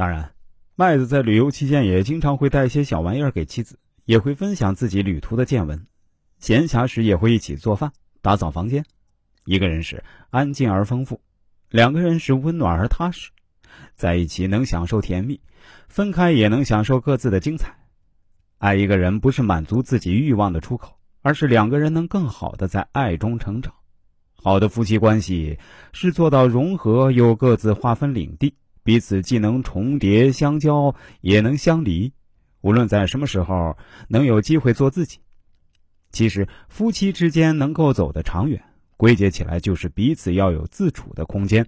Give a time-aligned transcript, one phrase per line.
[0.00, 0.32] 当然，
[0.76, 5.86] 麦子在旅游期间也经常会带一些小玩意儿给妻子，也会分享自己旅途的见闻。
[6.38, 8.82] 闲暇时也会一起做饭、打扫房间。
[9.44, 11.20] 一个人是安静而丰富，
[11.68, 13.30] 两个人是温暖而踏实。
[13.94, 15.38] 在一起能享受甜蜜，
[15.86, 17.76] 分开也能享受各自的精彩。
[18.56, 23.74] 爱一个人不是满足自己欲望的出口，而是两个人能更好的在爱中成长。
[24.34, 25.58] 好的夫妻关系
[25.92, 28.54] 是做到融合又各自划分领地，
[28.90, 32.12] 彼此既能重叠相交，也能相离。
[32.60, 33.78] 无论在什么时候，
[34.08, 35.18] 能有机会做自己。
[36.10, 38.60] 其实，夫妻之间能够走得长远，
[38.96, 41.64] 归结起来就是彼此要有自处的空间。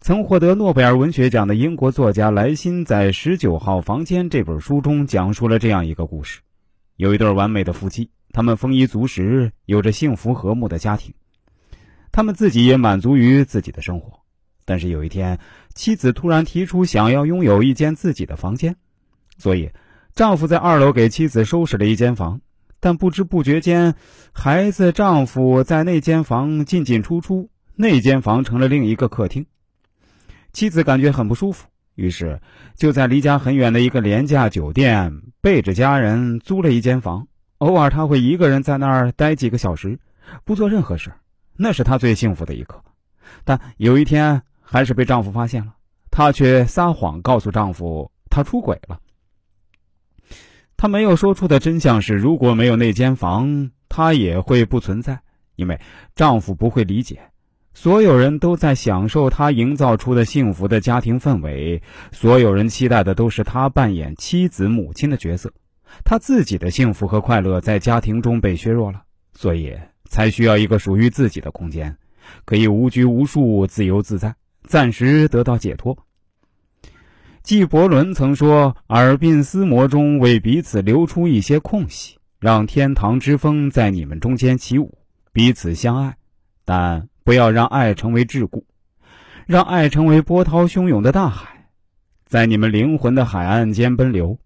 [0.00, 6.40] 曾获得诺贝尔文学奖的英国作家莱辛在《十九号房间》这本书中讲述了这样一个故事：
[6.96, 11.14] 有一对完美的夫妻，他们丰衣足食，有着幸福和睦的家庭，
[12.10, 14.25] 他们自己也满足于自己的生活。
[14.66, 15.38] 但是有一天，
[15.74, 18.76] 妻子突然提出想要拥有一间自己的房间，
[19.38, 19.70] 所以
[20.14, 22.40] 丈夫在二楼给妻子收拾了一间房。
[22.78, 23.94] 但不知不觉间，
[24.32, 29.46] 孩子、丈夫在那间房进进出出，那间房成了另一个客厅。
[30.52, 32.40] 妻子感觉很不舒服，于是
[32.76, 37.26] 就在离家很远的一个廉价酒店背着家人租了一间房。
[37.58, 39.98] 偶尔他会一个人在那儿待几个小时，
[40.44, 41.10] 不做任何事，
[41.56, 42.82] 那是他最幸福的一刻。
[43.42, 45.74] 但有一天，还是被丈夫发现了，
[46.10, 48.98] 她却撒谎告诉丈夫她出轨了。
[50.76, 55.20] 她没有说出的真相是：如果没有那间房，她也会不存在，
[55.54, 55.80] 因为
[56.16, 57.20] 丈夫不会理解。
[57.72, 65.52] 所有人都在享受她营造出的幸福的家庭氛围，所有人期待的都是她扮演妻子、母亲的角色。
[66.04, 69.02] 她自己的幸福和快乐在家庭中被削弱了，
[69.34, 69.74] 所以
[70.08, 71.96] 才需要一个属于自己的空间，
[72.44, 74.34] 可以无拘无束、自由自在，
[74.66, 75.96] 暂时得到解脱。
[77.42, 84.98] 纪伯伦曾说：“耳鬓厮磨中，为彼此留出一些空隙，让天堂之风在你们中间起舞，
[85.32, 86.16] 彼此相爱，
[86.64, 88.64] 但不要让爱成为桎梏，
[89.46, 91.68] 让爱成为波涛汹涌的大海，
[92.24, 94.36] 在你们灵魂的海岸间奔流。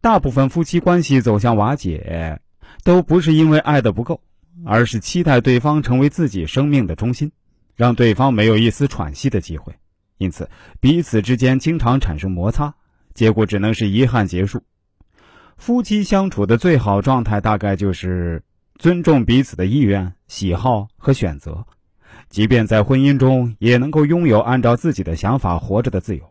[0.00, 2.40] 大部分夫妻关系走向瓦解，
[2.82, 4.20] 都不是因为爱的不够，
[4.66, 7.30] 而是期待对方成为自己生命的中心，
[7.78, 9.72] 让对方没有一丝喘息的机会。”
[10.18, 10.50] 因此，
[10.80, 12.74] 彼此之间经常产生摩擦，
[13.14, 14.64] 结果只能是遗憾结束。
[15.56, 18.42] 夫妻相处的最好状态，大概就是
[18.78, 21.66] 尊重彼此的意愿、喜好和选择，
[22.28, 26.24] 即便在婚姻中，也能够拥有按照自己的想法活着的自由。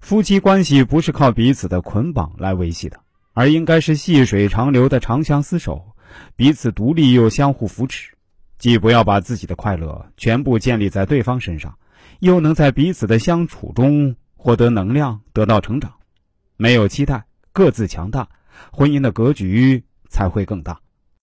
[0.00, 2.98] 夫妻关系不是靠彼此的捆绑来维系的，
[3.34, 5.92] 而应该是细水长流的长相厮守，
[6.34, 8.12] 彼此独立又相互扶持，
[8.60, 11.76] 既不要把自己的快乐全部建立在对方身上。
[12.20, 15.90] 又能在彼此的相处中获得能量，得到成长，
[16.58, 18.28] 没有期待，各自强大，
[18.70, 20.78] 婚姻的格局才会更大。